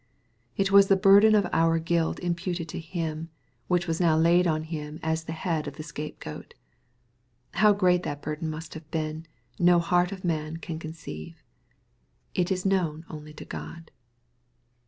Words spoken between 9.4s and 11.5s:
no heart of man can conceive.